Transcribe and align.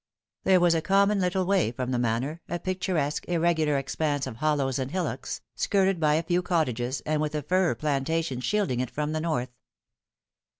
There 0.45 0.59
was 0.59 0.73
a 0.73 0.81
common 0.81 1.19
a 1.19 1.21
little 1.21 1.45
way 1.45 1.71
from 1.71 1.91
the 1.91 1.99
Manor, 1.99 2.41
a 2.49 2.57
picturesque, 2.57 3.29
irregular 3.29 3.77
expanse 3.77 4.25
of 4.25 4.37
hollows 4.37 4.79
and 4.79 4.89
hillocks, 4.89 5.41
skirted 5.53 5.99
by 5.99 6.15
a 6.15 6.23
few 6.23 6.41
cottages, 6.41 7.01
and 7.05 7.21
with 7.21 7.35
a 7.35 7.43
fir 7.43 7.75
plantation 7.75 8.39
shielding 8.41 8.79
it 8.79 8.89
from 8.89 9.11
the 9.11 9.21
north. 9.21 9.49